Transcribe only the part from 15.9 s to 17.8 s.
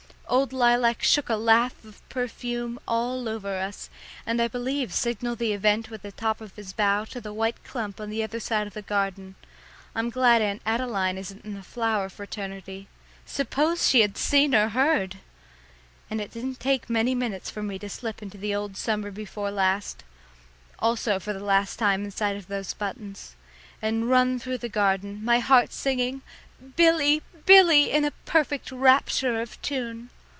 And it didn't take many minutes for me